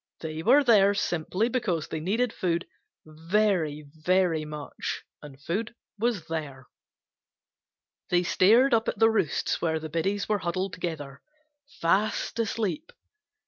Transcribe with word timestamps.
They 0.21 0.41
were 0.41 0.63
there 0.63 0.95
simply 0.95 1.47
because 1.47 1.87
they 1.87 1.99
needed 1.99 2.33
food 2.33 2.65
very, 3.05 3.85
very 3.93 4.45
much, 4.45 5.03
and 5.21 5.39
food 5.39 5.75
was 5.99 6.25
there. 6.25 6.65
They 8.09 8.23
stared 8.23 8.73
up 8.73 8.87
at 8.87 8.97
the 8.97 9.11
roosts 9.11 9.61
where 9.61 9.79
the 9.79 9.89
biddies 9.89 10.27
were 10.27 10.39
huddled 10.39 10.73
together, 10.73 11.21
fast 11.81 12.39
asleep. 12.39 12.91